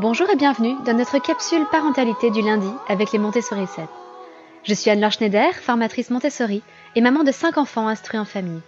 Bonjour 0.00 0.28
et 0.28 0.34
bienvenue 0.34 0.74
dans 0.84 0.94
notre 0.94 1.20
capsule 1.20 1.64
parentalité 1.70 2.28
du 2.32 2.42
lundi 2.42 2.68
avec 2.88 3.12
les 3.12 3.20
Montessori 3.20 3.68
7. 3.68 3.84
Je 4.64 4.74
suis 4.74 4.90
Anne-Laure 4.90 5.12
Schneider, 5.12 5.54
formatrice 5.54 6.10
Montessori 6.10 6.64
et 6.96 7.00
maman 7.00 7.22
de 7.22 7.30
5 7.30 7.58
enfants 7.58 7.86
instruits 7.86 8.18
en 8.18 8.24
famille. 8.24 8.60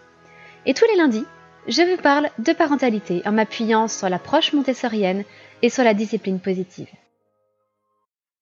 Et 0.67 0.75
tous 0.75 0.85
les 0.85 0.95
lundis, 0.95 1.25
je 1.67 1.83
vous 1.83 2.01
parle 2.01 2.31
de 2.39 2.53
parentalité 2.53 3.23
en 3.27 3.33
m'appuyant 3.33 3.89
sur 3.89 4.09
l'approche 4.09 4.53
montessorienne 4.53 5.25
et 5.63 5.69
sur 5.69 5.83
la 5.83 5.95
discipline 5.95 6.39
positive. 6.39 6.89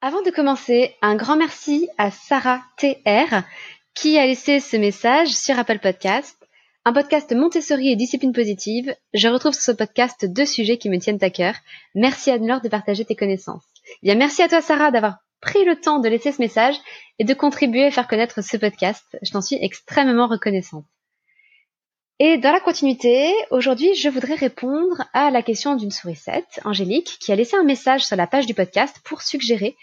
Avant 0.03 0.21
de 0.21 0.31
commencer, 0.31 0.95
un 1.01 1.17
grand 1.17 1.37
merci 1.37 1.89
à 1.97 2.11
Sarah 2.11 2.61
TR 2.77 3.45
qui 3.95 4.19
a 4.19 4.27
laissé 4.27 4.61
ce 4.61 4.77
message 4.77 5.29
sur 5.29 5.59
Apple 5.59 5.79
Podcast 5.79 6.44
un 6.87 6.93
podcast 6.93 7.33
Montessori 7.33 7.91
et 7.91 7.97
discipline 7.97 8.33
positive. 8.33 8.95
Je 9.15 9.29
retrouve 9.29 9.55
sur 9.55 9.63
ce 9.63 9.73
podcast 9.73 10.27
deux 10.27 10.45
sujets 10.45 10.77
qui 10.77 10.91
me 10.91 10.99
tiennent 10.99 11.23
à 11.23 11.31
cœur. 11.31 11.55
Merci 11.95 12.31
Anne-Laure 12.31 12.61
de 12.61 12.69
partager 12.69 13.07
tes 13.07 13.17
connaissances. 13.17 13.65
Eh 14.03 14.09
bien, 14.09 14.15
merci 14.17 14.43
à 14.43 14.49
toi 14.49 14.61
Sarah 14.61 14.91
d'avoir 14.91 15.19
pris 15.41 15.65
le 15.65 15.81
temps 15.81 15.99
de 15.99 16.09
laisser 16.09 16.31
ce 16.31 16.43
message 16.43 16.77
et 17.19 17.25
de 17.25 17.33
contribuer 17.33 17.87
à 17.87 17.91
faire 17.91 18.07
connaître 18.07 18.43
ce 18.43 18.57
podcast. 18.59 19.03
Je 19.23 19.31
t'en 19.31 19.41
suis 19.41 19.57
extrêmement 19.61 20.27
reconnaissante. 20.27 20.85
Et 22.19 22.37
dans 22.37 22.53
la 22.53 22.61
continuité, 22.61 23.33
aujourd'hui, 23.51 23.95
je 23.95 24.09
voudrais 24.11 24.35
répondre 24.35 25.05
à 25.15 25.31
la 25.31 25.43
question 25.43 25.77
d'une 25.77 25.91
sourisette, 25.91 26.61
Angélique, 26.65 27.17
qui 27.19 27.33
a 27.33 27.37
laissé 27.37 27.57
un 27.57 27.65
message 27.65 28.05
sur 28.05 28.17
la 28.17 28.27
page 28.27 28.47
du 28.47 28.55
podcast 28.55 29.01
pour 29.05 29.23
suggérer 29.23 29.75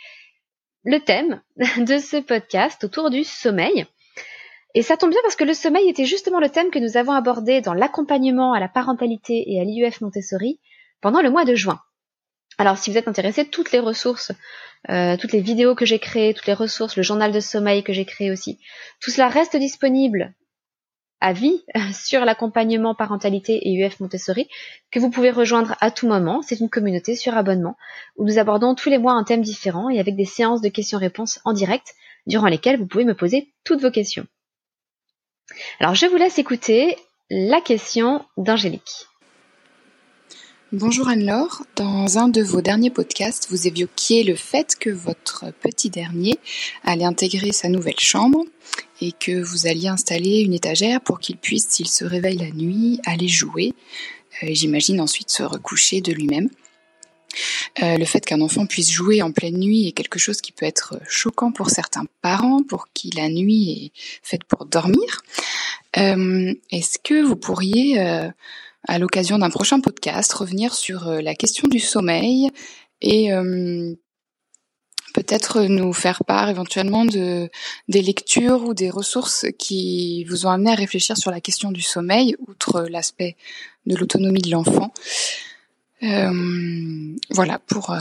le 0.84 0.99
thème 0.99 1.41
de 1.77 1.98
ce 1.98 2.18
podcast 2.18 2.84
autour 2.84 3.09
du 3.09 3.23
sommeil. 3.23 3.88
Et 4.73 4.84
ça 4.84 4.98
tombe 4.98 5.09
bien 5.09 5.20
parce 5.23 5.35
que 5.35 5.43
le 5.43 5.53
sommeil 5.53 5.89
était 5.89 6.05
justement 6.05 6.39
le 6.39 6.49
thème 6.49 6.71
que 6.71 6.79
nous 6.79 6.98
avons 6.98 7.12
abordé 7.12 7.62
dans 7.62 7.73
l'accompagnement 7.73 8.53
à 8.53 8.59
la 8.59 8.70
parentalité 8.70 9.43
et 9.52 9.59
à 9.59 9.63
l'IUF 9.63 10.02
Montessori 10.02 10.59
pendant 11.02 11.21
le 11.21 11.29
mois 11.29 11.45
de 11.45 11.55
juin. 11.55 11.79
Alors 12.57 12.77
si 12.77 12.91
vous 12.91 12.98
êtes 12.98 13.07
intéressé, 13.07 13.46
toutes 13.46 13.71
les 13.71 13.79
ressources, 13.79 14.31
euh, 14.90 15.18
toutes 15.18 15.34
les 15.34 15.41
vidéos 15.41 15.76
que 15.76 15.85
j'ai 15.85 15.99
créées, 15.99 16.34
toutes 16.34 16.48
les 16.48 16.54
ressources, 16.54 16.96
le 16.96 17.04
journal 17.04 17.31
de 17.31 17.40
sommeil 17.40 17.84
que 17.84 17.91
j'ai 17.91 18.05
créé 18.05 18.31
aussi, 18.31 18.59
tout 19.01 19.12
cela 19.12 19.27
reste 19.27 19.57
disponible 19.57 20.34
à 21.20 21.34
vie 21.34 21.63
sur 21.93 22.24
l'accompagnement 22.24 22.96
parentalité 22.96 23.55
et 23.55 23.71
IUF 23.71 23.99
Montessori 23.99 24.48
que 24.91 24.99
vous 24.99 25.09
pouvez 25.09 25.31
rejoindre 25.31 25.76
à 25.81 25.91
tout 25.91 26.07
moment. 26.07 26.41
C'est 26.41 26.59
une 26.59 26.70
communauté 26.70 27.15
sur 27.15 27.35
abonnement 27.35 27.76
où 28.15 28.26
nous 28.26 28.40
abordons 28.40 28.76
tous 28.76 28.90
les 28.90 28.98
mois 28.98 29.13
un 29.13 29.24
thème 29.24 29.41
différent 29.41 29.90
et 29.90 29.99
avec 29.99 30.15
des 30.15 30.26
séances 30.26 30.62
de 30.62 30.70
questions-réponses 30.70 31.40
en 31.46 31.53
direct 31.53 31.93
durant 32.26 32.48
lesquelles 32.48 32.77
vous 32.77 32.87
pouvez 32.87 33.05
me 33.05 33.15
poser 33.15 33.53
toutes 33.63 33.81
vos 33.81 33.91
questions. 33.91 34.27
Alors 35.80 35.96
je 35.96 36.05
vous 36.05 36.18
laisse 36.18 36.40
écouter 36.40 36.98
la 37.30 37.62
question 37.62 38.26
d'Angélique. 38.38 39.07
Bonjour 40.74 41.10
Anne-Laure, 41.10 41.63
dans 41.76 42.18
un 42.18 42.30
de 42.30 42.41
vos 42.41 42.62
derniers 42.62 42.91
podcasts, 42.91 43.48
vous 43.49 43.68
évoquiez 43.68 44.24
le 44.24 44.35
fait 44.35 44.77
que 44.80 44.90
votre 44.90 45.52
petit 45.60 45.90
dernier 45.90 46.40
allait 46.85 47.04
intégrer 47.04 47.52
sa 47.52 47.68
nouvelle 47.68 47.99
chambre 47.99 48.46
et 49.02 49.12
que 49.12 49.41
vous 49.41 49.68
alliez 49.68 49.90
installer 49.90 50.40
une 50.40 50.54
étagère 50.54 51.02
pour 51.02 51.20
qu'il 51.20 51.35
puisse, 51.35 51.68
s'il 51.68 51.90
se 51.90 52.05
réveille 52.05 52.38
la 52.38 52.52
nuit, 52.52 53.02
aller 53.05 53.27
jouer, 53.27 53.74
euh, 54.43 54.48
j'imagine 54.52 55.02
ensuite 55.02 55.30
se 55.30 55.43
recoucher 55.43 55.99
de 55.99 56.13
lui-même. 56.13 56.49
Euh, 57.82 57.98
le 57.98 58.05
fait 58.05 58.26
qu'un 58.26 58.41
enfant 58.41 58.65
puisse 58.65 58.91
jouer 58.91 59.21
en 59.21 59.32
pleine 59.32 59.57
nuit 59.57 59.87
est 59.87 59.91
quelque 59.91 60.20
chose 60.20 60.41
qui 60.41 60.51
peut 60.51 60.65
être 60.65 60.99
choquant 61.07 61.51
pour 61.51 61.70
certains 61.70 62.05
parents, 62.21 62.63
pour 62.63 62.87
qui 62.93 63.12
la 63.12 63.29
nuit 63.29 63.71
est 63.71 63.91
faite 64.24 64.44
pour 64.44 64.66
dormir. 64.66 65.22
Euh, 65.97 66.53
est-ce 66.72 67.00
que 67.00 67.24
vous 67.24 67.35
pourriez, 67.35 68.00
euh, 68.00 68.29
à 68.88 69.00
l'occasion 69.00 69.38
d'un 69.38 69.50
prochain 69.50 69.79
podcast, 69.79 70.34
revenir 70.34 70.74
sur 70.74 71.06
la 71.06 71.35
question 71.35 71.68
du 71.68 71.79
sommeil 71.79 72.50
et 73.02 73.29
peut-être 75.13 75.62
nous 75.63 75.94
faire 75.94 76.24
part 76.25 76.50
éventuellement 76.50 77.06
de 77.06 77.50
des 77.88 78.02
lectures 78.02 78.63
ou 78.63 78.74
des 78.74 78.90
ressources 78.90 79.46
qui 79.59 80.24
vous 80.25 80.46
ont 80.46 80.50
amené 80.50 80.72
à 80.72 80.75
réfléchir 80.75 81.18
sur 81.18 81.31
la 81.31 81.42
question 81.42 81.72
du 81.72 81.81
sommeil, 81.81 82.36
outre 82.48 82.86
l'aspect 82.90 83.36
de 83.86 83.96
l'autonomie 83.96 84.42
de 84.42 84.52
l'enfant? 84.52 84.94
Euh, 86.03 87.16
voilà, 87.29 87.59
pour 87.59 87.91
euh, 87.91 88.00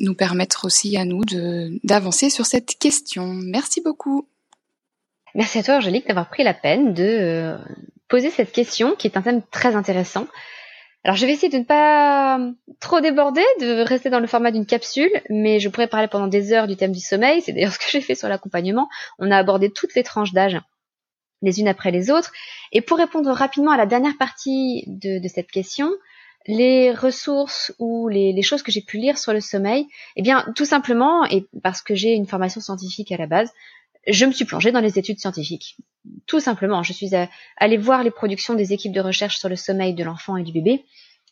nous 0.00 0.14
permettre 0.14 0.64
aussi 0.64 0.96
à 0.96 1.04
nous 1.04 1.22
d'avancer 1.84 2.30
sur 2.30 2.46
cette 2.46 2.78
question. 2.78 3.26
Merci 3.26 3.80
beaucoup. 3.80 4.26
Merci 5.34 5.58
à 5.58 5.62
toi, 5.62 5.76
Angélique, 5.76 6.08
d'avoir 6.08 6.28
pris 6.28 6.42
la 6.42 6.54
peine 6.54 6.94
de 6.94 7.04
euh, 7.04 7.58
poser 8.08 8.30
cette 8.30 8.52
question, 8.52 8.96
qui 8.96 9.06
est 9.06 9.16
un 9.16 9.22
thème 9.22 9.42
très 9.50 9.76
intéressant. 9.76 10.26
Alors, 11.04 11.16
je 11.16 11.26
vais 11.26 11.32
essayer 11.32 11.48
de 11.48 11.58
ne 11.58 11.64
pas 11.64 12.40
trop 12.80 13.00
déborder, 13.00 13.44
de 13.60 13.82
rester 13.82 14.10
dans 14.10 14.18
le 14.18 14.26
format 14.26 14.50
d'une 14.50 14.66
capsule, 14.66 15.10
mais 15.30 15.60
je 15.60 15.68
pourrais 15.68 15.86
parler 15.86 16.08
pendant 16.08 16.26
des 16.26 16.52
heures 16.52 16.66
du 16.66 16.76
thème 16.76 16.92
du 16.92 17.00
sommeil. 17.00 17.40
C'est 17.40 17.52
d'ailleurs 17.52 17.72
ce 17.74 17.78
que 17.78 17.90
j'ai 17.90 18.00
fait 18.00 18.14
sur 18.14 18.28
l'accompagnement. 18.28 18.88
On 19.18 19.30
a 19.30 19.36
abordé 19.36 19.70
toutes 19.70 19.94
les 19.94 20.02
tranches 20.02 20.32
d'âge, 20.32 20.60
les 21.42 21.60
unes 21.60 21.68
après 21.68 21.92
les 21.92 22.10
autres. 22.10 22.32
Et 22.72 22.80
pour 22.80 22.98
répondre 22.98 23.30
rapidement 23.30 23.70
à 23.70 23.76
la 23.76 23.86
dernière 23.86 24.16
partie 24.18 24.84
de, 24.88 25.22
de 25.22 25.28
cette 25.28 25.50
question, 25.50 25.90
les 26.48 26.92
ressources 26.92 27.74
ou 27.78 28.08
les, 28.08 28.42
choses 28.42 28.62
que 28.62 28.72
j'ai 28.72 28.80
pu 28.80 28.96
lire 28.96 29.18
sur 29.18 29.34
le 29.34 29.40
sommeil, 29.40 29.86
eh 30.16 30.22
bien, 30.22 30.46
tout 30.56 30.64
simplement, 30.64 31.26
et 31.26 31.46
parce 31.62 31.82
que 31.82 31.94
j'ai 31.94 32.14
une 32.14 32.26
formation 32.26 32.62
scientifique 32.62 33.12
à 33.12 33.18
la 33.18 33.26
base, 33.26 33.52
je 34.06 34.24
me 34.24 34.32
suis 34.32 34.46
plongée 34.46 34.72
dans 34.72 34.80
les 34.80 34.98
études 34.98 35.20
scientifiques. 35.20 35.76
Tout 36.26 36.40
simplement, 36.40 36.82
je 36.82 36.94
suis 36.94 37.10
allée 37.58 37.76
voir 37.76 38.02
les 38.02 38.10
productions 38.10 38.54
des 38.54 38.72
équipes 38.72 38.94
de 38.94 39.00
recherche 39.00 39.36
sur 39.36 39.50
le 39.50 39.56
sommeil 39.56 39.92
de 39.92 40.02
l'enfant 40.02 40.38
et 40.38 40.42
du 40.42 40.52
bébé, 40.52 40.86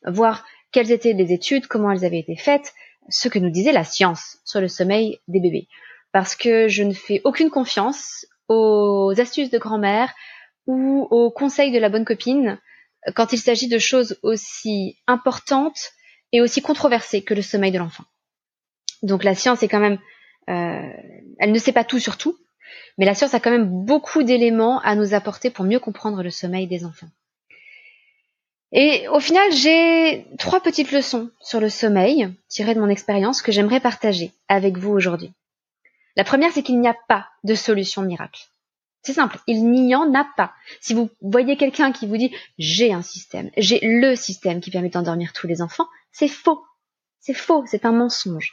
voir 0.05 0.45
quelles 0.71 0.93
étaient 0.93 1.15
les 1.15 1.33
études, 1.33 1.67
comment 1.67 1.91
elles 1.91 2.05
avaient 2.05 2.19
été 2.19 2.37
faites, 2.37 2.75
ce 3.09 3.31
que 3.31 3.39
nous 3.39 3.51
disait 3.51 3.73
la 3.73 3.85
science 3.85 4.37
sur 4.45 4.61
le 4.61 4.69
sommeil 4.69 5.19
des 5.29 5.41
bébés. 5.41 5.67
Parce 6.13 6.37
que 6.37 6.69
je 6.69 6.83
ne 6.83 6.93
fais 6.93 7.23
aucune 7.25 7.49
confiance 7.49 8.27
aux 8.49 9.15
astuces 9.17 9.51
de 9.51 9.59
grand-mère 9.59 10.13
ou 10.67 11.09
aux 11.11 11.31
conseils 11.31 11.73
de 11.73 11.79
la 11.79 11.89
bonne 11.89 12.05
copine 12.05 12.59
quand 13.15 13.33
il 13.33 13.39
s'agit 13.39 13.69
de 13.69 13.79
choses 13.79 14.19
aussi 14.23 14.97
importantes 15.07 15.93
et 16.33 16.41
aussi 16.41 16.63
controversées 16.63 17.23
que 17.23 17.35
le 17.35 17.43
sommeil 17.43 17.73
de 17.73 17.79
l'enfant. 17.79 18.05
Donc 19.03 19.25
la 19.25 19.35
science 19.35 19.63
est 19.63 19.69
quand 19.69 19.81
même, 19.81 19.99
euh, 20.49 20.91
elle 21.39 21.53
ne 21.53 21.59
sait 21.59 21.73
pas 21.73 21.85
tout 21.85 21.99
sur 21.99 22.17
tout, 22.17 22.37
mais 22.99 23.07
la 23.07 23.15
science 23.15 23.35
a 23.35 23.41
quand 23.41 23.51
même 23.51 23.85
beaucoup 23.85 24.23
d'éléments 24.23 24.81
à 24.81 24.95
nous 24.95 25.15
apporter 25.15 25.51
pour 25.51 25.65
mieux 25.65 25.79
comprendre 25.79 26.23
le 26.23 26.31
sommeil 26.31 26.67
des 26.67 26.85
enfants. 26.85 27.09
Et 28.73 29.07
au 29.09 29.21
final, 29.21 29.53
j'ai 29.53 30.27
trois 30.39 30.61
petites 30.61 30.91
leçons 30.91 31.31
sur 31.41 31.61
le 31.61 31.69
sommeil 31.69 32.29
tirées 32.49 32.75
de 32.75 32.81
mon 32.81 32.89
expérience 32.89 33.41
que 33.41 33.53
j'aimerais 33.53 33.81
partager 33.81 34.33
avec 34.49 34.77
vous 34.77 34.91
aujourd'hui. 34.91 35.33
La 36.17 36.25
première, 36.25 36.53
c'est 36.53 36.63
qu'il 36.63 36.81
n'y 36.81 36.89
a 36.89 36.97
pas 37.09 37.29
de 37.45 37.55
solution 37.55 38.03
miracle. 38.03 38.43
C'est 39.07 39.13
simple, 39.13 39.39
il 39.47 39.71
n'y 39.71 39.95
en 39.95 40.13
a 40.15 40.27
pas. 40.37 40.53
Si 40.81 40.93
vous 40.93 41.11
voyez 41.21 41.57
quelqu'un 41.57 41.93
qui 41.93 42.09
vous 42.09 42.17
dit 42.17 42.35
j'ai 42.59 42.93
un 42.93 43.03
système, 43.03 43.53
j'ai 43.57 43.79
le 43.81 44.17
système 44.17 44.61
qui 44.61 44.73
permet 44.73 44.89
d'endormir 44.89 45.33
tous 45.33 45.47
les 45.47 45.63
enfants, 45.63 45.87
c'est 46.11 46.27
faux. 46.27 46.65
C'est 47.21 47.33
faux, 47.33 47.63
c'est 47.67 47.85
un 47.85 47.93
mensonge. 47.93 48.53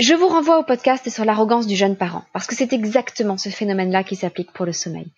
Je 0.00 0.12
vous 0.12 0.26
renvoie 0.26 0.58
au 0.58 0.64
podcast 0.64 1.08
sur 1.08 1.24
l'arrogance 1.24 1.68
du 1.68 1.76
jeune 1.76 1.96
parent, 1.96 2.24
parce 2.32 2.48
que 2.48 2.56
c'est 2.56 2.72
exactement 2.72 3.38
ce 3.38 3.48
phénomène-là 3.48 4.02
qui 4.02 4.16
s'applique 4.16 4.52
pour 4.52 4.66
le 4.66 4.72
sommeil. 4.72 5.12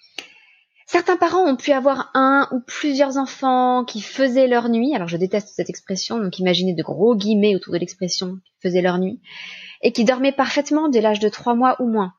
Certains 0.85 1.17
parents 1.17 1.47
ont 1.47 1.57
pu 1.57 1.73
avoir 1.73 2.11
un 2.13 2.49
ou 2.53 2.61
plusieurs 2.61 3.17
enfants 3.17 3.87
qui 3.87 4.03
faisaient 4.03 4.49
leur 4.49 4.69
nuit, 4.69 4.95
alors 4.95 5.09
je 5.09 5.17
déteste 5.17 5.49
cette 5.57 5.71
expression, 5.71 6.19
donc 6.19 6.39
imaginez 6.39 6.75
de 6.75 6.83
gros 6.83 7.17
guillemets 7.17 7.57
autour 7.57 7.73
de 7.73 7.79
l'expression 7.79 8.37
faisaient 8.61 8.83
leur 8.83 8.99
nuit, 8.99 9.23
et 9.81 9.93
qui 9.93 10.05
dormaient 10.05 10.31
parfaitement 10.31 10.91
dès 10.91 11.01
l'âge 11.01 11.21
de 11.21 11.31
trois 11.31 11.55
mois 11.55 11.81
ou 11.81 11.89
moins. 11.89 12.13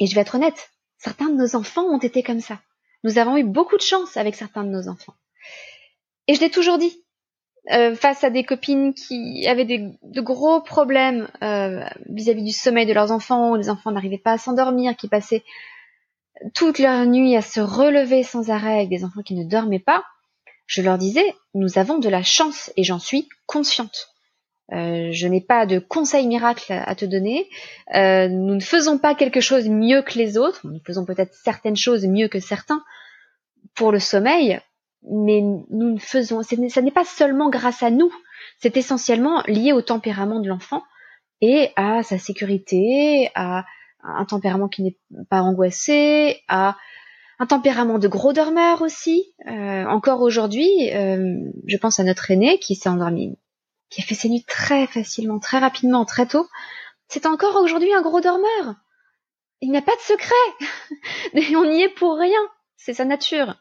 Et 0.00 0.06
je 0.06 0.14
vais 0.14 0.20
être 0.20 0.34
honnête, 0.34 0.70
certains 0.98 1.28
de 1.28 1.36
nos 1.36 1.56
enfants 1.56 1.84
ont 1.84 1.98
été 1.98 2.22
comme 2.22 2.40
ça. 2.40 2.60
Nous 3.04 3.18
avons 3.18 3.36
eu 3.36 3.44
beaucoup 3.44 3.76
de 3.76 3.82
chance 3.82 4.16
avec 4.16 4.34
certains 4.34 4.64
de 4.64 4.70
nos 4.70 4.88
enfants. 4.88 5.14
Et 6.26 6.34
je 6.34 6.40
l'ai 6.40 6.50
toujours 6.50 6.78
dit, 6.78 7.04
euh, 7.70 7.94
face 7.94 8.24
à 8.24 8.30
des 8.30 8.44
copines 8.44 8.94
qui 8.94 9.46
avaient 9.46 9.64
de 9.64 10.20
gros 10.20 10.60
problèmes 10.60 11.28
euh, 11.42 11.84
vis-à-vis 12.06 12.44
du 12.44 12.52
sommeil 12.52 12.86
de 12.86 12.92
leurs 12.92 13.12
enfants, 13.12 13.52
où 13.52 13.56
les 13.56 13.70
enfants 13.70 13.90
n'arrivaient 13.90 14.18
pas 14.18 14.32
à 14.32 14.38
s'endormir, 14.38 14.96
qui 14.96 15.08
passaient 15.08 15.44
toute 16.54 16.78
leur 16.78 17.04
nuit 17.06 17.36
à 17.36 17.42
se 17.42 17.60
relever 17.60 18.22
sans 18.22 18.50
arrêt 18.50 18.74
avec 18.74 18.88
des 18.88 19.04
enfants 19.04 19.22
qui 19.22 19.34
ne 19.34 19.44
dormaient 19.44 19.78
pas, 19.78 20.04
je 20.66 20.82
leur 20.82 20.98
disais, 20.98 21.34
nous 21.54 21.78
avons 21.78 21.98
de 21.98 22.08
la 22.08 22.22
chance 22.22 22.70
et 22.76 22.84
j'en 22.84 22.98
suis 22.98 23.28
consciente. 23.46 24.07
Euh, 24.72 25.08
je 25.12 25.26
n'ai 25.26 25.40
pas 25.40 25.64
de 25.64 25.78
conseil 25.78 26.26
miracle 26.26 26.72
à 26.72 26.94
te 26.94 27.04
donner. 27.04 27.48
Euh, 27.94 28.28
nous 28.28 28.54
ne 28.54 28.60
faisons 28.60 28.98
pas 28.98 29.14
quelque 29.14 29.40
chose 29.40 29.68
mieux 29.68 30.02
que 30.02 30.18
les 30.18 30.36
autres. 30.36 30.60
Nous 30.66 30.80
faisons 30.86 31.04
peut-être 31.06 31.34
certaines 31.34 31.76
choses 31.76 32.06
mieux 32.06 32.28
que 32.28 32.38
certains 32.38 32.82
pour 33.74 33.92
le 33.92 33.98
sommeil, 33.98 34.60
mais 35.10 35.40
nous 35.40 35.92
ne 35.94 35.98
faisons. 35.98 36.42
Ça 36.42 36.82
n'est 36.82 36.90
pas 36.90 37.04
seulement 37.04 37.48
grâce 37.48 37.82
à 37.82 37.90
nous. 37.90 38.12
C'est 38.58 38.76
essentiellement 38.76 39.42
lié 39.46 39.72
au 39.72 39.80
tempérament 39.80 40.40
de 40.40 40.48
l'enfant 40.48 40.82
et 41.40 41.70
à 41.76 42.02
sa 42.02 42.18
sécurité, 42.18 43.30
à 43.34 43.64
un 44.02 44.24
tempérament 44.26 44.68
qui 44.68 44.82
n'est 44.82 44.96
pas 45.30 45.40
angoissé, 45.40 46.42
à 46.48 46.76
un 47.38 47.46
tempérament 47.46 47.98
de 47.98 48.08
gros 48.08 48.32
dormeur 48.32 48.82
aussi. 48.82 49.32
Euh, 49.46 49.84
encore 49.86 50.20
aujourd'hui, 50.20 50.68
je 50.90 51.76
pense 51.78 52.00
à 52.00 52.04
notre 52.04 52.30
aîné 52.30 52.58
qui 52.58 52.74
s'est 52.74 52.88
endormi 52.88 53.38
qui 53.90 54.02
a 54.02 54.04
fait 54.04 54.14
ses 54.14 54.28
nuits 54.28 54.44
très 54.44 54.86
facilement, 54.86 55.38
très 55.38 55.58
rapidement, 55.58 56.04
très 56.04 56.26
tôt, 56.26 56.48
c'est 57.08 57.26
encore 57.26 57.56
aujourd'hui 57.56 57.92
un 57.92 58.02
gros 58.02 58.20
dormeur. 58.20 58.74
Il 59.60 59.70
n'y 59.70 59.78
a 59.78 59.82
pas 59.82 59.96
de 59.96 60.00
secret. 60.00 60.34
on 61.56 61.64
y 61.64 61.82
est 61.82 61.88
pour 61.88 62.16
rien. 62.16 62.40
C'est 62.76 62.94
sa 62.94 63.04
nature. 63.04 63.56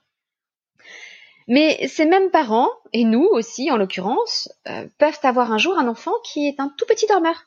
Mais 1.47 1.87
ces 1.87 2.05
mêmes 2.05 2.29
parents, 2.29 2.69
et 2.91 3.05
nous 3.05 3.25
aussi 3.31 3.71
en 3.71 3.77
l'occurrence, 3.77 4.49
euh, 4.67 4.87
peuvent 4.97 5.19
avoir 5.23 5.53
un 5.53 5.57
jour 5.57 5.77
un 5.77 5.87
enfant 5.87 6.11
qui 6.25 6.47
est 6.47 6.59
un 6.59 6.73
tout 6.77 6.85
petit 6.85 7.07
dormeur, 7.07 7.45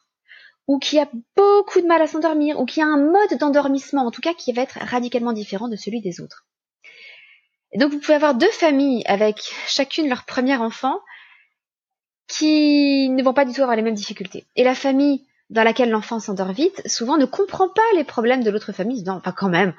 ou 0.67 0.79
qui 0.79 0.99
a 0.99 1.09
beaucoup 1.37 1.81
de 1.83 1.87
mal 1.87 2.01
à 2.01 2.07
s'endormir, 2.07 2.59
ou 2.59 2.65
qui 2.65 2.81
a 2.81 2.87
un 2.87 2.97
mode 2.97 3.39
d'endormissement, 3.39 4.07
en 4.07 4.11
tout 4.11 4.23
cas 4.23 4.33
qui 4.33 4.53
va 4.53 4.63
être 4.63 4.79
radicalement 4.81 5.35
différent 5.35 5.69
de 5.69 5.77
celui 5.77 6.01
des 6.01 6.21
autres. 6.21 6.47
Et 7.73 7.79
donc 7.79 7.93
vous 7.93 8.01
pouvez 8.01 8.15
avoir 8.15 8.35
deux 8.35 8.51
familles 8.51 9.05
avec 9.07 9.39
chacune 9.67 10.09
leur 10.09 10.25
premier 10.25 10.57
enfant 10.57 10.99
qui 12.31 13.09
ne 13.11 13.23
vont 13.23 13.35
pas 13.35 13.45
du 13.45 13.53
tout 13.53 13.63
avoir 13.63 13.77
les 13.77 13.83
mêmes 13.83 13.95
difficultés. 13.95 14.47
Et 14.57 14.65
la 14.65 14.75
famille 14.75 15.25
dans 15.51 15.65
laquelle 15.65 15.91
l'enfant 15.91 16.21
s'endort 16.21 16.53
vite, 16.53 16.81
souvent 16.87 17.17
ne 17.17 17.25
comprend 17.25 17.69
pas 17.69 17.83
les 17.97 18.05
problèmes 18.05 18.45
de 18.45 18.51
l'autre 18.51 18.73
famille, 18.73 19.05
enfin 19.09 19.33
quand 19.33 19.49
même, 19.49 19.75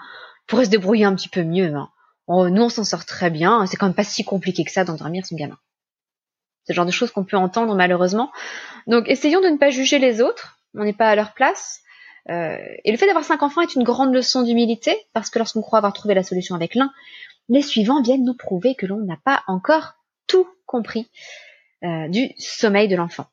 pourrait 0.48 0.66
se 0.66 0.70
débrouiller 0.70 1.06
un 1.06 1.16
petit 1.16 1.30
peu 1.30 1.44
mieux. 1.44 1.74
Hein. 1.74 1.90
Nous, 2.28 2.62
on 2.62 2.70
s'en 2.70 2.84
sort 2.84 3.06
très 3.06 3.30
bien, 3.30 3.66
c'est 3.66 3.78
quand 3.78 3.86
même 3.86 3.96
pas 3.96 4.04
si 4.04 4.26
compliqué 4.26 4.66
que 4.66 4.72
ça 4.72 4.84
d'endormir 4.84 5.26
son 5.26 5.36
gamin. 5.36 5.58
C'est 6.66 6.74
le 6.74 6.76
genre 6.76 6.86
de 6.86 6.92
choses 6.92 7.12
qu'on 7.12 7.24
peut 7.24 7.38
entendre 7.38 7.74
malheureusement. 7.74 8.32
Donc 8.86 9.08
essayons 9.08 9.42
de 9.42 9.48
ne 9.48 9.58
pas 9.58 9.70
juger 9.70 9.98
les 9.98 10.22
autres, 10.22 10.60
on 10.76 10.84
n'est 10.84 10.94
pas 10.94 11.10
à 11.10 11.16
leur 11.16 11.34
place. 11.34 11.80
Euh, 12.30 12.58
et 12.84 12.92
le 12.92 12.98
fait 12.98 13.08
d'avoir 13.08 13.24
cinq 13.24 13.42
enfants 13.42 13.62
est 13.62 13.76
une 13.76 13.84
grande 13.84 14.14
leçon 14.14 14.44
d'humilité, 14.44 14.96
parce 15.14 15.30
que 15.30 15.40
lorsqu'on 15.40 15.62
croit 15.62 15.80
avoir 15.80 15.94
trouvé 15.94 16.14
la 16.14 16.24
solution 16.24 16.54
avec 16.54 16.76
l'un, 16.76 16.92
les 17.50 17.62
suivants 17.62 18.02
viennent 18.02 18.26
nous 18.26 18.36
prouver 18.36 18.76
que 18.76 18.86
l'on 18.86 19.00
n'a 19.00 19.18
pas 19.24 19.42
encore 19.48 19.94
tout 20.28 20.48
compris 20.66 21.10
euh, 21.84 22.08
du 22.08 22.32
sommeil 22.38 22.88
de 22.88 22.96
l'enfant. 22.96 23.26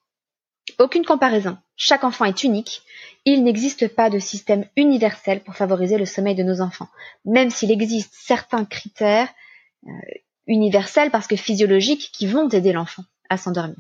Aucune 0.79 1.05
comparaison. 1.05 1.57
Chaque 1.77 2.05
enfant 2.05 2.25
est 2.25 2.45
unique. 2.45 2.83
Il 3.25 3.45
n'existe 3.45 3.89
pas 3.89 4.11
de 4.11 4.19
système 4.19 4.65
universel 4.77 5.41
pour 5.41 5.55
favoriser 5.55 5.99
le 5.99 6.07
sommeil 6.07 6.35
de 6.35 6.43
nos 6.43 6.61
enfants, 6.61 6.89
même 7.25 7.51
s'il 7.51 7.71
existe 7.71 8.15
certains 8.15 8.65
critères 8.65 9.29
euh, 9.87 9.91
universels 10.47 11.11
parce 11.11 11.27
que 11.27 11.37
physiologiques 11.37 12.11
qui 12.13 12.27
vont 12.27 12.49
aider 12.49 12.73
l'enfant 12.73 13.05
à 13.29 13.37
s'endormir. 13.37 13.77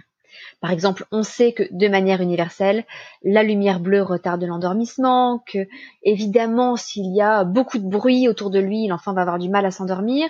Par 0.60 0.70
exemple, 0.70 1.06
on 1.12 1.22
sait 1.22 1.52
que 1.52 1.62
de 1.70 1.88
manière 1.88 2.20
universelle, 2.20 2.84
la 3.22 3.42
lumière 3.42 3.80
bleue 3.80 4.02
retarde 4.02 4.42
l'endormissement, 4.42 5.42
que 5.46 5.66
évidemment 6.02 6.76
s'il 6.76 7.14
y 7.14 7.22
a 7.22 7.44
beaucoup 7.44 7.78
de 7.78 7.88
bruit 7.88 8.28
autour 8.28 8.50
de 8.50 8.58
lui, 8.58 8.86
l'enfant 8.86 9.12
va 9.12 9.22
avoir 9.22 9.38
du 9.38 9.48
mal 9.48 9.64
à 9.66 9.70
s'endormir, 9.70 10.28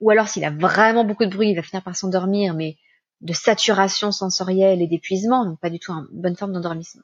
ou 0.00 0.10
alors 0.10 0.28
s'il 0.28 0.44
a 0.44 0.50
vraiment 0.50 1.04
beaucoup 1.04 1.24
de 1.24 1.30
bruit, 1.30 1.50
il 1.50 1.56
va 1.56 1.62
finir 1.62 1.82
par 1.82 1.96
s'endormir, 1.96 2.54
mais 2.54 2.76
de 3.20 3.32
saturation 3.32 4.12
sensorielle 4.12 4.82
et 4.82 4.86
d'épuisement, 4.86 5.44
donc 5.44 5.60
pas 5.60 5.70
du 5.70 5.78
tout 5.78 5.92
une 5.92 6.06
bonne 6.12 6.36
forme 6.36 6.52
d'endormissement. 6.52 7.02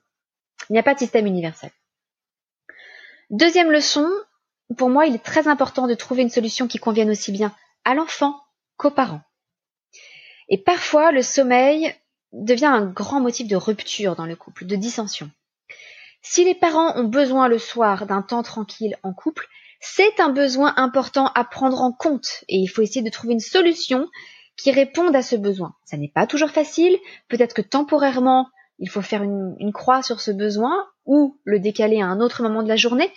Il 0.70 0.72
n'y 0.72 0.78
a 0.78 0.82
pas 0.82 0.94
de 0.94 0.98
système 0.98 1.26
universel. 1.26 1.70
Deuxième 3.30 3.70
leçon, 3.70 4.08
pour 4.76 4.88
moi, 4.88 5.06
il 5.06 5.14
est 5.14 5.24
très 5.24 5.48
important 5.48 5.86
de 5.86 5.94
trouver 5.94 6.22
une 6.22 6.30
solution 6.30 6.66
qui 6.66 6.78
convienne 6.78 7.10
aussi 7.10 7.32
bien 7.32 7.54
à 7.84 7.94
l'enfant 7.94 8.40
qu'aux 8.76 8.90
parents. 8.90 9.22
Et 10.48 10.58
parfois, 10.58 11.12
le 11.12 11.22
sommeil 11.22 11.94
devient 12.32 12.66
un 12.66 12.86
grand 12.86 13.20
motif 13.20 13.48
de 13.48 13.56
rupture 13.56 14.16
dans 14.16 14.26
le 14.26 14.36
couple, 14.36 14.66
de 14.66 14.76
dissension. 14.76 15.30
Si 16.22 16.44
les 16.44 16.54
parents 16.54 16.96
ont 16.96 17.04
besoin 17.04 17.48
le 17.48 17.58
soir 17.58 18.06
d'un 18.06 18.22
temps 18.22 18.42
tranquille 18.42 18.96
en 19.02 19.12
couple, 19.12 19.46
c'est 19.80 20.20
un 20.20 20.30
besoin 20.30 20.74
important 20.76 21.30
à 21.34 21.44
prendre 21.44 21.80
en 21.80 21.92
compte 21.92 22.44
et 22.48 22.56
il 22.56 22.66
faut 22.66 22.82
essayer 22.82 23.02
de 23.02 23.10
trouver 23.10 23.34
une 23.34 23.40
solution 23.40 24.08
qui 24.56 24.70
réponde 24.70 25.14
à 25.14 25.22
ce 25.22 25.36
besoin. 25.36 25.74
Ça 25.84 25.96
n'est 25.96 26.08
pas 26.08 26.26
toujours 26.26 26.50
facile, 26.50 26.96
peut-être 27.28 27.54
que 27.54 27.62
temporairement, 27.62 28.48
il 28.78 28.88
faut 28.88 29.02
faire 29.02 29.22
une, 29.22 29.72
croix 29.72 30.02
sur 30.02 30.20
ce 30.20 30.30
besoin 30.30 30.86
ou 31.04 31.38
le 31.44 31.60
décaler 31.60 32.00
à 32.00 32.06
un 32.06 32.20
autre 32.20 32.42
moment 32.42 32.62
de 32.62 32.68
la 32.68 32.76
journée, 32.76 33.10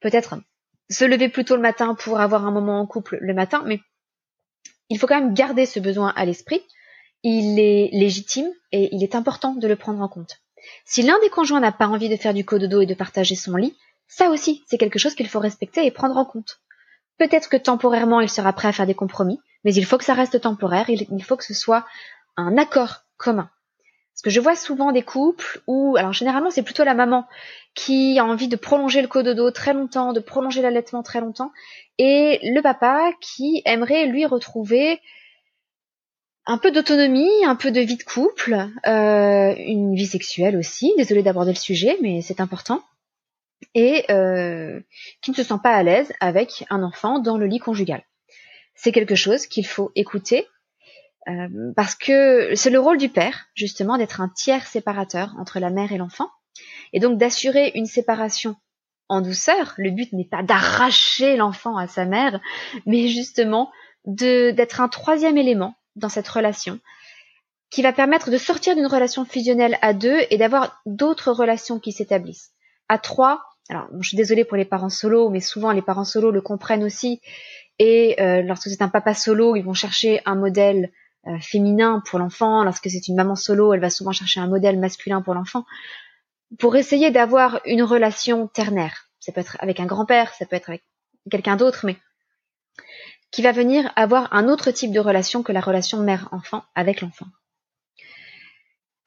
peut-être 0.00 0.36
se 0.90 1.04
lever 1.04 1.28
plus 1.28 1.44
tôt 1.44 1.56
le 1.56 1.62
matin 1.62 1.94
pour 1.94 2.20
avoir 2.20 2.46
un 2.46 2.50
moment 2.50 2.80
en 2.80 2.86
couple 2.86 3.18
le 3.20 3.34
matin, 3.34 3.62
mais 3.66 3.80
il 4.88 4.98
faut 4.98 5.06
quand 5.06 5.20
même 5.20 5.34
garder 5.34 5.66
ce 5.66 5.80
besoin 5.80 6.12
à 6.16 6.24
l'esprit. 6.24 6.62
Il 7.22 7.58
est 7.58 7.90
légitime 7.92 8.48
et 8.72 8.88
il 8.94 9.02
est 9.02 9.14
important 9.14 9.54
de 9.54 9.68
le 9.68 9.76
prendre 9.76 10.00
en 10.00 10.08
compte. 10.08 10.38
Si 10.84 11.02
l'un 11.02 11.18
des 11.20 11.28
conjoints 11.28 11.60
n'a 11.60 11.72
pas 11.72 11.88
envie 11.88 12.08
de 12.08 12.16
faire 12.16 12.34
du 12.34 12.44
cododo 12.44 12.80
et 12.80 12.86
de 12.86 12.94
partager 12.94 13.34
son 13.34 13.56
lit, 13.56 13.76
ça 14.06 14.30
aussi, 14.30 14.64
c'est 14.66 14.78
quelque 14.78 14.98
chose 14.98 15.14
qu'il 15.14 15.28
faut 15.28 15.40
respecter 15.40 15.84
et 15.84 15.90
prendre 15.90 16.16
en 16.16 16.24
compte. 16.24 16.60
Peut-être 17.18 17.48
que 17.48 17.56
temporairement, 17.56 18.20
il 18.20 18.30
sera 18.30 18.52
prêt 18.52 18.68
à 18.68 18.72
faire 18.72 18.86
des 18.86 18.94
compromis, 18.94 19.40
mais 19.64 19.74
il 19.74 19.84
faut 19.84 19.98
que 19.98 20.04
ça 20.04 20.14
reste 20.14 20.40
temporaire, 20.40 20.88
il 20.88 21.24
faut 21.24 21.36
que 21.36 21.44
ce 21.44 21.54
soit 21.54 21.84
un 22.36 22.56
accord 22.56 23.02
commun. 23.16 23.50
Parce 24.14 24.22
que 24.22 24.30
je 24.30 24.40
vois 24.40 24.56
souvent 24.56 24.90
des 24.90 25.02
couples 25.02 25.60
où, 25.68 25.96
alors 25.96 26.12
généralement 26.12 26.50
c'est 26.50 26.64
plutôt 26.64 26.82
la 26.82 26.94
maman 26.94 27.26
qui 27.74 28.18
a 28.18 28.24
envie 28.24 28.48
de 28.48 28.56
prolonger 28.56 29.00
le 29.00 29.06
cododo 29.06 29.50
très 29.52 29.74
longtemps, 29.74 30.12
de 30.12 30.18
prolonger 30.18 30.60
l'allaitement 30.60 31.04
très 31.04 31.20
longtemps, 31.20 31.52
et 31.98 32.40
le 32.42 32.60
papa 32.60 33.12
qui 33.20 33.62
aimerait 33.64 34.06
lui 34.06 34.26
retrouver 34.26 35.00
un 36.46 36.58
peu 36.58 36.70
d'autonomie, 36.70 37.44
un 37.44 37.54
peu 37.54 37.70
de 37.70 37.80
vie 37.80 37.96
de 37.96 38.02
couple, 38.02 38.54
euh, 38.86 39.54
une 39.56 39.94
vie 39.94 40.06
sexuelle 40.06 40.56
aussi. 40.56 40.92
Désolée 40.96 41.22
d'aborder 41.22 41.52
le 41.52 41.58
sujet, 41.58 41.98
mais 42.00 42.22
c'est 42.22 42.40
important. 42.40 42.82
Et 43.74 44.04
euh, 44.10 44.80
qui 45.22 45.30
ne 45.30 45.36
se 45.36 45.42
sent 45.42 45.58
pas 45.62 45.74
à 45.74 45.82
l'aise 45.82 46.12
avec 46.20 46.64
un 46.70 46.82
enfant 46.82 47.18
dans 47.18 47.36
le 47.36 47.46
lit 47.46 47.58
conjugal. 47.58 48.02
C'est 48.74 48.92
quelque 48.92 49.16
chose 49.16 49.46
qu'il 49.46 49.66
faut 49.66 49.90
écouter, 49.96 50.46
euh, 51.28 51.72
parce 51.74 51.94
que 51.94 52.54
c'est 52.54 52.70
le 52.70 52.78
rôle 52.78 52.98
du 52.98 53.08
père, 53.08 53.46
justement, 53.54 53.98
d'être 53.98 54.20
un 54.20 54.28
tiers 54.28 54.66
séparateur 54.66 55.34
entre 55.38 55.58
la 55.58 55.70
mère 55.70 55.92
et 55.92 55.98
l'enfant, 55.98 56.30
et 56.92 57.00
donc 57.00 57.18
d'assurer 57.18 57.72
une 57.74 57.86
séparation 57.86 58.56
en 59.08 59.20
douceur. 59.20 59.74
Le 59.76 59.90
but 59.90 60.12
n'est 60.12 60.28
pas 60.28 60.42
d'arracher 60.42 61.36
l'enfant 61.36 61.76
à 61.76 61.88
sa 61.88 62.04
mère, 62.04 62.40
mais 62.86 63.08
justement 63.08 63.70
d'être 64.04 64.80
un 64.80 64.88
troisième 64.88 65.36
élément 65.36 65.74
dans 65.96 66.08
cette 66.08 66.28
relation 66.28 66.78
qui 67.70 67.82
va 67.82 67.92
permettre 67.92 68.30
de 68.30 68.38
sortir 68.38 68.74
d'une 68.74 68.86
relation 68.86 69.24
fusionnelle 69.24 69.76
à 69.82 69.92
deux 69.92 70.20
et 70.30 70.38
d'avoir 70.38 70.80
d'autres 70.86 71.32
relations 71.32 71.78
qui 71.78 71.92
s'établissent. 71.92 72.52
À 72.88 72.98
trois, 72.98 73.42
alors 73.68 73.88
je 74.00 74.08
suis 74.08 74.16
désolée 74.16 74.44
pour 74.44 74.56
les 74.56 74.64
parents 74.64 74.88
solo, 74.88 75.28
mais 75.28 75.40
souvent 75.40 75.72
les 75.72 75.82
parents 75.82 76.04
solo 76.04 76.30
le 76.30 76.40
comprennent 76.40 76.84
aussi. 76.84 77.20
Et 77.78 78.16
euh, 78.20 78.42
lorsque 78.42 78.68
c'est 78.68 78.82
un 78.82 78.88
papa 78.88 79.14
solo, 79.14 79.56
ils 79.56 79.62
vont 79.62 79.74
chercher 79.74 80.20
un 80.24 80.34
modèle 80.34 80.90
euh, 81.26 81.38
féminin 81.40 82.02
pour 82.06 82.18
l'enfant. 82.18 82.64
Lorsque 82.64 82.90
c'est 82.90 83.08
une 83.08 83.16
maman 83.16 83.36
solo, 83.36 83.72
elle 83.72 83.80
va 83.80 83.90
souvent 83.90 84.12
chercher 84.12 84.40
un 84.40 84.48
modèle 84.48 84.78
masculin 84.78 85.22
pour 85.22 85.34
l'enfant. 85.34 85.64
Pour 86.58 86.76
essayer 86.76 87.10
d'avoir 87.10 87.60
une 87.66 87.82
relation 87.82 88.48
ternaire. 88.48 89.08
Ça 89.20 89.32
peut 89.32 89.40
être 89.40 89.56
avec 89.60 89.80
un 89.80 89.86
grand-père, 89.86 90.32
ça 90.34 90.46
peut 90.46 90.56
être 90.56 90.70
avec 90.70 90.82
quelqu'un 91.30 91.56
d'autre, 91.56 91.84
mais 91.84 91.96
qui 93.30 93.42
va 93.42 93.52
venir 93.52 93.92
avoir 93.96 94.32
un 94.32 94.48
autre 94.48 94.70
type 94.70 94.92
de 94.92 95.00
relation 95.00 95.42
que 95.42 95.52
la 95.52 95.60
relation 95.60 95.98
mère-enfant 95.98 96.64
avec 96.74 97.02
l'enfant. 97.02 97.26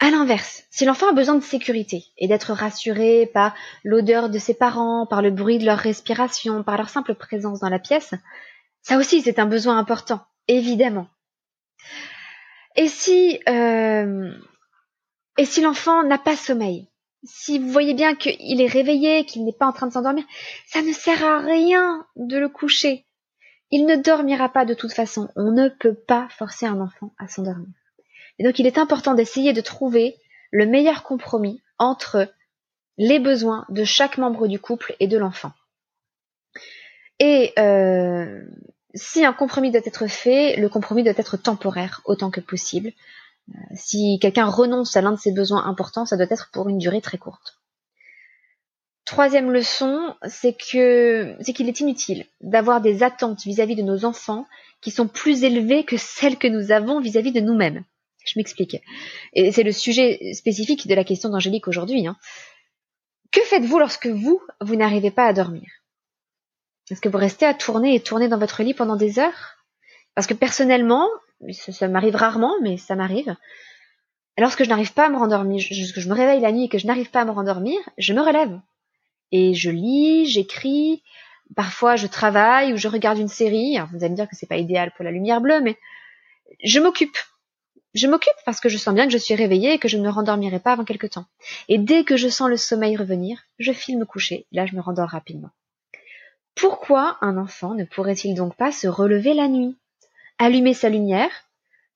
À 0.03 0.10
l'inverse, 0.10 0.63
si 0.72 0.84
l'enfant 0.84 1.10
a 1.10 1.13
besoin 1.13 1.36
de 1.36 1.43
sécurité 1.43 2.05
et 2.17 2.27
d'être 2.27 2.53
rassuré 2.53 3.29
par 3.31 3.53
l'odeur 3.84 4.31
de 4.31 4.39
ses 4.39 4.55
parents, 4.55 5.05
par 5.05 5.22
le 5.22 5.29
bruit 5.29 5.60
de 5.60 5.65
leur 5.65 5.77
respiration, 5.77 6.63
par 6.63 6.75
leur 6.75 6.89
simple 6.89 7.13
présence 7.13 7.60
dans 7.60 7.70
la 7.70 7.77
pièce, 7.77 8.15
ça 8.81 8.98
aussi 8.98 9.22
c'est 9.22 9.38
un 9.38 9.46
besoin 9.46 9.77
important, 9.77 10.25
évidemment. 10.48 11.08
Et 12.75 12.88
si, 12.88 13.39
euh, 13.48 14.34
et 15.38 15.46
si 15.46 15.62
l'enfant 15.62 16.01
n'a 16.01 16.17
pas 16.17 16.36
sommeil, 16.36 16.88
si 17.24 17.60
vous 17.60 17.70
voyez 17.70 17.93
bien 17.93 18.15
qu'il 18.15 18.60
est 18.60 18.72
réveillé, 18.72 19.25
qu'il 19.25 19.46
n'est 19.46 19.53
pas 19.53 19.67
en 19.67 19.72
train 19.72 19.86
de 19.86 19.93
s'endormir, 19.93 20.24
ça 20.65 20.81
ne 20.81 20.93
sert 20.93 21.24
à 21.24 21.38
rien 21.38 22.08
de 22.15 22.39
le 22.39 22.50
coucher. 22.50 23.05
Il 23.70 23.86
ne 23.86 23.98
dormira 23.98 24.50
pas 24.50 24.65
de 24.65 24.74
toute 24.74 24.93
façon. 24.93 25.29
On 25.36 25.51
ne 25.51 25.70
peut 25.70 25.93
pas 25.93 26.27
forcer 26.29 26.65
un 26.65 26.81
enfant 26.81 27.13
à 27.20 27.27
s'endormir. 27.27 27.80
Et 28.41 28.43
donc 28.43 28.57
il 28.57 28.65
est 28.65 28.79
important 28.79 29.13
d'essayer 29.13 29.53
de 29.53 29.62
trouver 29.62 30.17
le 30.50 30.65
meilleur 30.65 31.03
compromis 31.03 31.62
entre 31.77 32.27
les 32.98 33.19
besoins 33.19 33.67
de 33.69 33.83
chaque 33.83 34.17
membre 34.17 34.48
du 34.48 34.57
couple 34.60 34.95
et 35.00 35.05
de 35.05 35.15
l'enfant. 35.15 35.51
Et 37.19 37.53
euh, 37.60 38.41
si 38.95 39.24
un 39.24 39.31
compromis 39.31 39.69
doit 39.69 39.86
être 39.86 40.07
fait, 40.07 40.55
le 40.55 40.69
compromis 40.69 41.03
doit 41.03 41.13
être 41.17 41.38
temporaire 41.38 42.01
autant 42.05 42.31
que 42.31 42.41
possible. 42.41 42.93
Euh, 43.50 43.60
si 43.75 44.17
quelqu'un 44.19 44.48
renonce 44.48 44.98
à 44.98 45.03
l'un 45.03 45.12
de 45.12 45.19
ses 45.19 45.33
besoins 45.33 45.63
importants, 45.67 46.07
ça 46.07 46.17
doit 46.17 46.25
être 46.27 46.50
pour 46.51 46.67
une 46.67 46.79
durée 46.79 47.01
très 47.01 47.19
courte. 47.19 47.60
Troisième 49.05 49.51
leçon, 49.51 50.15
c'est 50.27 50.53
que 50.57 51.36
c'est 51.41 51.53
qu'il 51.53 51.69
est 51.69 51.79
inutile 51.79 52.25
d'avoir 52.41 52.81
des 52.81 53.03
attentes 53.03 53.43
vis-à-vis 53.43 53.75
de 53.75 53.83
nos 53.83 54.03
enfants 54.03 54.48
qui 54.81 54.89
sont 54.89 55.07
plus 55.07 55.43
élevées 55.43 55.83
que 55.83 55.98
celles 55.98 56.39
que 56.39 56.48
nous 56.48 56.71
avons 56.71 57.00
vis-à-vis 57.00 57.33
de 57.33 57.39
nous-mêmes. 57.39 57.83
Je 58.23 58.37
m'explique. 58.37 58.77
Et 59.33 59.51
c'est 59.51 59.63
le 59.63 59.71
sujet 59.71 60.33
spécifique 60.33 60.87
de 60.87 60.95
la 60.95 61.03
question 61.03 61.29
d'Angélique 61.29 61.67
aujourd'hui. 61.67 62.07
Hein. 62.07 62.15
Que 63.31 63.41
faites-vous 63.41 63.79
lorsque 63.79 64.07
vous, 64.07 64.41
vous 64.59 64.75
n'arrivez 64.75 65.11
pas 65.11 65.25
à 65.25 65.33
dormir? 65.33 65.67
Est-ce 66.89 67.01
que 67.01 67.09
vous 67.09 67.17
restez 67.17 67.45
à 67.45 67.53
tourner 67.53 67.95
et 67.95 68.01
tourner 68.01 68.27
dans 68.27 68.37
votre 68.37 68.63
lit 68.63 68.73
pendant 68.73 68.97
des 68.97 69.19
heures? 69.19 69.55
Parce 70.15 70.27
que 70.27 70.33
personnellement, 70.33 71.07
ça, 71.51 71.87
m'arrive 71.87 72.15
rarement, 72.15 72.53
mais 72.61 72.77
ça 72.77 72.95
m'arrive. 72.95 73.35
lorsque 74.37 74.63
je 74.63 74.69
n'arrive 74.69 74.93
pas 74.93 75.07
à 75.07 75.09
me 75.09 75.17
rendormir, 75.17 75.61
je 75.61 76.09
me 76.09 76.13
réveille 76.13 76.41
la 76.41 76.51
nuit 76.51 76.65
et 76.65 76.69
que 76.69 76.77
je 76.77 76.87
n'arrive 76.87 77.09
pas 77.09 77.21
à 77.21 77.25
me 77.25 77.31
rendormir, 77.31 77.79
je 77.97 78.13
me 78.13 78.21
relève. 78.21 78.59
Et 79.31 79.53
je 79.53 79.69
lis, 79.69 80.25
j'écris, 80.25 81.03
parfois 81.55 81.95
je 81.95 82.07
travaille 82.07 82.73
ou 82.73 82.77
je 82.77 82.89
regarde 82.89 83.17
une 83.17 83.29
série. 83.29 83.77
vous 83.91 84.03
allez 84.03 84.09
me 84.09 84.15
dire 84.15 84.27
que 84.27 84.35
c'est 84.35 84.49
pas 84.49 84.57
idéal 84.57 84.91
pour 84.95 85.05
la 85.05 85.11
lumière 85.11 85.39
bleue, 85.39 85.61
mais 85.61 85.77
je 86.63 86.79
m'occupe. 86.79 87.17
Je 87.93 88.07
m'occupe 88.07 88.33
parce 88.45 88.62
que 88.62 88.69
je 88.69 88.77
sens 88.77 88.95
bien 88.95 89.05
que 89.05 89.12
je 89.12 89.17
suis 89.17 89.36
réveillée 89.36 89.74
et 89.74 89.77
que 89.77 89.89
je 89.89 89.98
ne 89.98 90.03
me 90.03 90.10
rendormirai 90.10 90.60
pas 90.60 90.71
avant 90.71 90.86
quelque 90.86 91.07
temps. 91.07 91.25
Et 91.67 91.77
dès 91.77 92.03
que 92.03 92.15
je 92.15 92.29
sens 92.29 92.50
le 92.50 92.55
sommeil 92.55 92.95
revenir, 92.95 93.43
je 93.60 93.74
file 93.74 93.98
me 93.98 94.05
coucher. 94.05 94.45
Là, 94.51 94.65
je 94.65 94.75
me 94.75 94.81
rendors 94.81 95.10
rapidement. 95.10 95.50
Pourquoi 96.55 97.17
un 97.21 97.38
enfant 97.38 97.74
ne 97.74 97.83
pourrait-il 97.83 98.36
donc 98.36 98.55
pas 98.55 98.71
se 98.71 98.88
relever 98.88 99.33
la 99.33 99.48
nuit? 99.48 99.75
Allumer 100.38 100.74
sa 100.74 100.89
lumière 100.89 101.31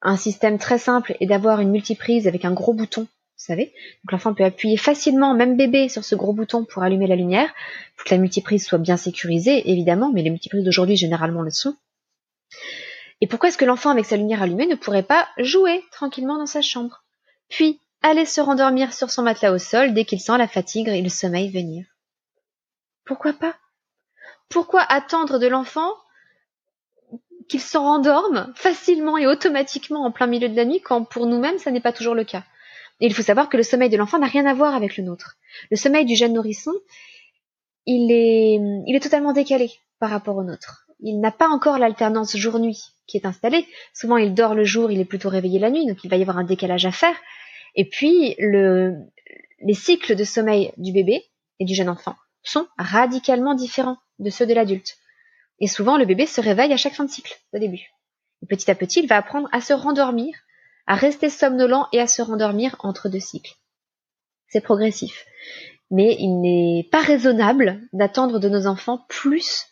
Un 0.01 0.17
système 0.17 0.57
très 0.57 0.77
simple 0.77 1.15
est 1.19 1.27
d'avoir 1.27 1.61
une 1.61 1.71
multiprise 1.71 2.27
avec 2.27 2.43
un 2.45 2.51
gros 2.51 2.73
bouton, 2.73 3.01
vous 3.01 3.43
savez. 3.43 3.73
Donc 4.03 4.11
l'enfant 4.11 4.33
peut 4.33 4.43
appuyer 4.43 4.77
facilement, 4.77 5.33
même 5.33 5.55
bébé, 5.55 5.87
sur 5.87 6.03
ce 6.03 6.15
gros 6.15 6.33
bouton 6.33 6.65
pour 6.65 6.83
allumer 6.83 7.07
la 7.07 7.15
lumière, 7.15 7.53
pour 7.95 8.05
que 8.05 8.13
la 8.13 8.19
multiprise 8.19 8.65
soit 8.65 8.79
bien 8.79 8.97
sécurisée, 8.97 9.69
évidemment, 9.69 10.11
mais 10.13 10.23
les 10.23 10.29
multiprises 10.29 10.63
d'aujourd'hui 10.63 10.97
généralement 10.97 11.41
le 11.41 11.51
sont. 11.51 11.75
Et 13.25 13.27
pourquoi 13.27 13.49
est-ce 13.49 13.57
que 13.57 13.65
l'enfant 13.65 13.89
avec 13.89 14.05
sa 14.05 14.17
lumière 14.17 14.43
allumée 14.43 14.67
ne 14.67 14.75
pourrait 14.75 15.01
pas 15.01 15.27
jouer 15.39 15.83
tranquillement 15.91 16.37
dans 16.37 16.45
sa 16.45 16.61
chambre? 16.61 17.03
Puis 17.49 17.81
aller 18.03 18.23
se 18.23 18.39
rendormir 18.39 18.93
sur 18.93 19.09
son 19.09 19.23
matelas 19.23 19.51
au 19.51 19.57
sol 19.57 19.95
dès 19.95 20.05
qu'il 20.05 20.19
sent 20.19 20.37
la 20.37 20.47
fatigue 20.47 20.89
et 20.89 21.01
le 21.01 21.09
sommeil 21.09 21.49
venir 21.49 21.87
Pourquoi 23.03 23.33
pas? 23.33 23.55
Pourquoi 24.47 24.81
attendre 24.81 25.39
de 25.39 25.47
l'enfant 25.47 25.91
qu'il 27.49 27.61
se 27.61 27.79
rendorme 27.79 28.53
facilement 28.53 29.17
et 29.17 29.25
automatiquement 29.25 30.05
en 30.05 30.11
plein 30.11 30.27
milieu 30.27 30.47
de 30.47 30.55
la 30.55 30.65
nuit 30.65 30.81
quand 30.81 31.03
pour 31.03 31.25
nous-mêmes 31.25 31.57
ça 31.57 31.71
n'est 31.71 31.81
pas 31.81 31.93
toujours 31.93 32.13
le 32.13 32.25
cas? 32.25 32.43
Il 32.99 33.15
faut 33.15 33.23
savoir 33.23 33.49
que 33.49 33.57
le 33.57 33.63
sommeil 33.63 33.89
de 33.89 33.97
l'enfant 33.97 34.19
n'a 34.19 34.27
rien 34.27 34.45
à 34.45 34.53
voir 34.53 34.75
avec 34.75 34.97
le 34.97 35.03
nôtre. 35.03 35.35
Le 35.71 35.77
sommeil 35.77 36.05
du 36.05 36.15
jeune 36.15 36.33
nourrisson, 36.33 36.73
il 37.87 38.11
est 38.11 38.99
totalement 38.99 39.33
décalé 39.33 39.71
par 39.97 40.11
rapport 40.11 40.37
au 40.37 40.43
nôtre. 40.43 40.84
Il 41.07 41.19
n'a 41.19 41.31
pas 41.31 41.47
encore 41.47 41.77
l'alternance 41.77 42.35
jour-nuit 42.35 42.81
qui 43.05 43.17
est 43.17 43.27
installée. 43.27 43.67
Souvent 43.93 44.17
il 44.17 44.33
dort 44.33 44.55
le 44.55 44.63
jour, 44.63 44.91
il 44.91 44.99
est 44.99 45.05
plutôt 45.05 45.29
réveillé 45.29 45.59
la 45.59 45.69
nuit, 45.69 45.85
donc 45.85 46.03
il 46.03 46.09
va 46.09 46.17
y 46.17 46.21
avoir 46.21 46.39
un 46.39 46.43
décalage 46.43 46.87
à 46.87 46.91
faire. 46.91 47.15
Et 47.75 47.87
puis 47.87 48.35
le, 48.39 48.95
les 49.61 49.75
cycles 49.75 50.15
de 50.15 50.23
sommeil 50.23 50.73
du 50.77 50.91
bébé 50.91 51.23
et 51.59 51.65
du 51.65 51.75
jeune 51.75 51.89
enfant 51.89 52.15
sont 52.41 52.65
radicalement 52.79 53.53
différents 53.53 53.97
de 54.17 54.31
ceux 54.31 54.47
de 54.47 54.55
l'adulte. 54.55 54.97
Et 55.59 55.67
souvent, 55.67 55.97
le 55.97 56.05
bébé 56.05 56.25
se 56.25 56.41
réveille 56.41 56.73
à 56.73 56.77
chaque 56.77 56.95
fin 56.95 57.05
de 57.05 57.11
cycle, 57.11 57.39
au 57.53 57.59
début. 57.59 57.91
Et 58.41 58.47
petit 58.47 58.71
à 58.71 58.75
petit, 58.75 58.99
il 59.01 59.07
va 59.07 59.17
apprendre 59.17 59.47
à 59.51 59.61
se 59.61 59.73
rendormir, 59.73 60.35
à 60.87 60.95
rester 60.95 61.29
somnolent 61.29 61.87
et 61.93 61.99
à 61.99 62.07
se 62.07 62.23
rendormir 62.23 62.75
entre 62.79 63.09
deux 63.09 63.19
cycles. 63.19 63.53
C'est 64.47 64.61
progressif. 64.61 65.27
Mais 65.91 66.15
il 66.19 66.41
n'est 66.41 66.89
pas 66.91 67.01
raisonnable 67.01 67.79
d'attendre 67.93 68.39
de 68.39 68.49
nos 68.49 68.65
enfants 68.65 69.05
plus 69.07 69.67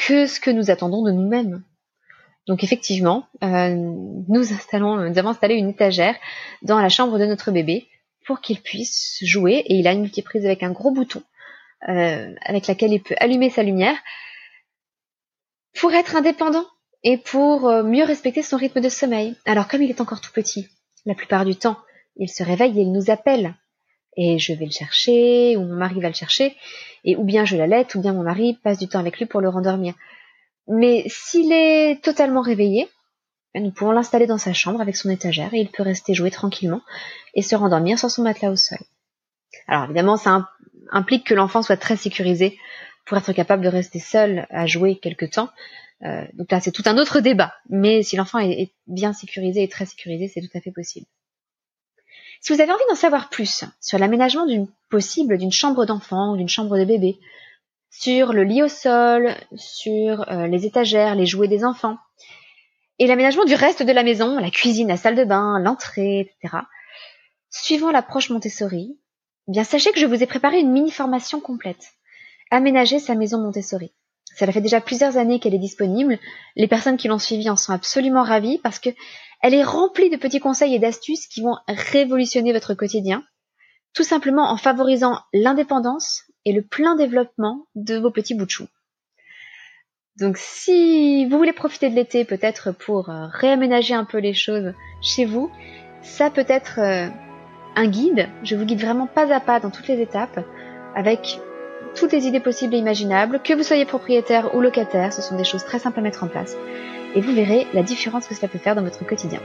que 0.00 0.26
ce 0.26 0.40
que 0.40 0.50
nous 0.50 0.70
attendons 0.70 1.02
de 1.02 1.12
nous-mêmes. 1.12 1.62
Donc 2.46 2.64
effectivement, 2.64 3.26
euh, 3.44 3.74
nous 3.74 4.52
installons, 4.52 4.96
nous 4.96 5.18
avons 5.18 5.28
installé 5.28 5.54
une 5.54 5.68
étagère 5.68 6.16
dans 6.62 6.80
la 6.80 6.88
chambre 6.88 7.18
de 7.18 7.26
notre 7.26 7.50
bébé 7.50 7.86
pour 8.26 8.40
qu'il 8.40 8.60
puisse 8.60 9.18
jouer 9.22 9.62
et 9.66 9.74
il 9.74 9.86
a 9.86 9.92
une 9.92 10.00
multiprise 10.00 10.44
avec 10.46 10.62
un 10.62 10.70
gros 10.70 10.90
bouton 10.90 11.22
euh, 11.88 12.34
avec 12.42 12.66
laquelle 12.66 12.92
il 12.92 13.02
peut 13.02 13.14
allumer 13.18 13.50
sa 13.50 13.62
lumière 13.62 13.96
pour 15.78 15.92
être 15.92 16.16
indépendant 16.16 16.66
et 17.02 17.18
pour 17.18 17.68
euh, 17.68 17.82
mieux 17.82 18.04
respecter 18.04 18.42
son 18.42 18.56
rythme 18.56 18.80
de 18.80 18.88
sommeil. 18.88 19.36
Alors 19.44 19.68
comme 19.68 19.82
il 19.82 19.90
est 19.90 20.00
encore 20.00 20.20
tout 20.20 20.32
petit, 20.32 20.68
la 21.04 21.14
plupart 21.14 21.44
du 21.44 21.56
temps, 21.56 21.78
il 22.16 22.28
se 22.28 22.42
réveille 22.42 22.78
et 22.78 22.82
il 22.82 22.92
nous 22.92 23.10
appelle. 23.10 23.54
Et 24.22 24.38
je 24.38 24.52
vais 24.52 24.66
le 24.66 24.70
chercher, 24.70 25.56
ou 25.56 25.62
mon 25.62 25.76
mari 25.76 25.98
va 25.98 26.08
le 26.08 26.14
chercher, 26.14 26.54
et 27.04 27.16
ou 27.16 27.24
bien 27.24 27.46
je 27.46 27.56
l'allaite, 27.56 27.94
ou 27.94 28.02
bien 28.02 28.12
mon 28.12 28.22
mari 28.22 28.58
passe 28.62 28.78
du 28.78 28.86
temps 28.86 28.98
avec 28.98 29.18
lui 29.18 29.24
pour 29.24 29.40
le 29.40 29.48
rendormir. 29.48 29.94
Mais 30.68 31.04
s'il 31.06 31.50
est 31.52 32.04
totalement 32.04 32.42
réveillé, 32.42 32.86
ben, 33.54 33.62
nous 33.62 33.70
pouvons 33.70 33.92
l'installer 33.92 34.26
dans 34.26 34.36
sa 34.36 34.52
chambre 34.52 34.82
avec 34.82 34.94
son 34.94 35.08
étagère 35.08 35.54
et 35.54 35.60
il 35.60 35.70
peut 35.70 35.82
rester 35.82 36.12
jouer 36.12 36.30
tranquillement 36.30 36.82
et 37.34 37.40
se 37.40 37.56
rendormir 37.56 37.98
sur 37.98 38.10
son 38.10 38.22
matelas 38.22 38.50
au 38.50 38.56
sol. 38.56 38.78
Alors 39.66 39.84
évidemment, 39.84 40.18
ça 40.18 40.50
implique 40.92 41.26
que 41.26 41.34
l'enfant 41.34 41.62
soit 41.62 41.78
très 41.78 41.96
sécurisé 41.96 42.58
pour 43.06 43.16
être 43.16 43.32
capable 43.32 43.64
de 43.64 43.68
rester 43.68 44.00
seul 44.00 44.46
à 44.50 44.66
jouer 44.66 44.98
quelque 44.98 45.24
temps. 45.24 45.48
Euh, 46.02 46.26
donc 46.34 46.52
là, 46.52 46.60
c'est 46.60 46.72
tout 46.72 46.82
un 46.84 46.98
autre 46.98 47.20
débat. 47.20 47.54
Mais 47.70 48.02
si 48.02 48.16
l'enfant 48.16 48.38
est, 48.38 48.72
bien 48.86 49.14
sécurisé 49.14 49.62
et 49.62 49.68
très 49.68 49.86
sécurisé, 49.86 50.28
c'est 50.28 50.42
tout 50.42 50.58
à 50.58 50.60
fait 50.60 50.72
possible. 50.72 51.06
Si 52.40 52.52
vous 52.52 52.60
avez 52.60 52.72
envie 52.72 52.82
d'en 52.88 52.94
savoir 52.94 53.28
plus 53.28 53.64
sur 53.80 53.98
l'aménagement 53.98 54.46
d'une 54.46 54.68
possible 54.88 55.38
d'une 55.38 55.52
chambre 55.52 55.84
d'enfant 55.84 56.32
ou 56.32 56.36
d'une 56.36 56.48
chambre 56.48 56.78
de 56.78 56.84
bébé, 56.84 57.18
sur 57.90 58.32
le 58.32 58.44
lit 58.44 58.62
au 58.62 58.68
sol, 58.68 59.34
sur 59.56 60.28
euh, 60.30 60.46
les 60.46 60.64
étagères, 60.64 61.14
les 61.14 61.26
jouets 61.26 61.48
des 61.48 61.64
enfants, 61.64 61.98
et 62.98 63.06
l'aménagement 63.06 63.44
du 63.44 63.54
reste 63.54 63.82
de 63.82 63.92
la 63.92 64.02
maison, 64.02 64.38
la 64.38 64.50
cuisine, 64.50 64.88
la 64.88 64.96
salle 64.96 65.16
de 65.16 65.24
bain, 65.24 65.58
l'entrée, 65.60 66.20
etc. 66.20 66.58
Suivant 67.50 67.90
l'approche 67.90 68.30
Montessori, 68.30 68.98
Bien, 69.50 69.64
sachez 69.64 69.90
que 69.90 69.98
je 69.98 70.06
vous 70.06 70.22
ai 70.22 70.26
préparé 70.26 70.60
une 70.60 70.70
mini-formation 70.70 71.40
complète. 71.40 71.94
Aménager 72.52 73.00
sa 73.00 73.16
maison 73.16 73.38
Montessori. 73.38 73.92
Cela 74.36 74.52
fait 74.52 74.60
déjà 74.60 74.80
plusieurs 74.80 75.16
années 75.16 75.38
qu'elle 75.38 75.54
est 75.54 75.58
disponible. 75.58 76.18
Les 76.56 76.68
personnes 76.68 76.96
qui 76.96 77.08
l'ont 77.08 77.18
suivie 77.18 77.50
en 77.50 77.56
sont 77.56 77.72
absolument 77.72 78.22
ravies 78.22 78.58
parce 78.58 78.78
que 78.78 78.90
elle 79.42 79.54
est 79.54 79.64
remplie 79.64 80.10
de 80.10 80.16
petits 80.16 80.40
conseils 80.40 80.74
et 80.74 80.78
d'astuces 80.78 81.26
qui 81.26 81.40
vont 81.40 81.56
révolutionner 81.66 82.52
votre 82.52 82.74
quotidien, 82.74 83.24
tout 83.94 84.04
simplement 84.04 84.50
en 84.50 84.56
favorisant 84.56 85.18
l'indépendance 85.32 86.24
et 86.44 86.52
le 86.52 86.62
plein 86.62 86.94
développement 86.94 87.66
de 87.74 87.96
vos 87.96 88.10
petits 88.10 88.34
bouts 88.34 88.44
de 88.44 88.50
chou. 88.50 88.66
Donc 90.18 90.36
si 90.36 91.26
vous 91.26 91.38
voulez 91.38 91.52
profiter 91.52 91.88
de 91.88 91.94
l'été 91.94 92.24
peut-être 92.24 92.72
pour 92.72 93.08
euh, 93.08 93.26
réaménager 93.30 93.94
un 93.94 94.04
peu 94.04 94.18
les 94.18 94.34
choses 94.34 94.74
chez 95.00 95.24
vous, 95.24 95.50
ça 96.02 96.30
peut 96.30 96.44
être 96.48 96.78
euh, 96.78 97.08
un 97.76 97.88
guide. 97.88 98.28
Je 98.42 98.56
vous 98.56 98.64
guide 98.64 98.80
vraiment 98.80 99.06
pas 99.06 99.32
à 99.32 99.40
pas 99.40 99.60
dans 99.60 99.70
toutes 99.70 99.88
les 99.88 100.00
étapes 100.00 100.40
avec 100.94 101.40
toutes 101.94 102.12
les 102.12 102.26
idées 102.26 102.40
possibles 102.40 102.74
et 102.74 102.78
imaginables, 102.78 103.40
que 103.42 103.52
vous 103.52 103.62
soyez 103.62 103.84
propriétaire 103.84 104.54
ou 104.54 104.60
locataire, 104.60 105.12
ce 105.12 105.22
sont 105.22 105.36
des 105.36 105.44
choses 105.44 105.64
très 105.64 105.78
simples 105.78 105.98
à 105.98 106.02
mettre 106.02 106.24
en 106.24 106.28
place. 106.28 106.56
Et 107.14 107.20
vous 107.20 107.34
verrez 107.34 107.66
la 107.74 107.82
différence 107.82 108.26
que 108.26 108.34
cela 108.34 108.48
peut 108.48 108.58
faire 108.58 108.74
dans 108.76 108.84
votre 108.84 109.04
quotidien. 109.04 109.40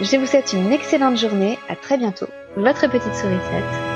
Je 0.00 0.16
vous 0.16 0.26
souhaite 0.26 0.52
une 0.52 0.72
excellente 0.72 1.16
journée, 1.16 1.58
à 1.68 1.76
très 1.76 1.96
bientôt. 1.96 2.28
Votre 2.56 2.90
petite 2.90 3.14
sourisette, 3.14 3.95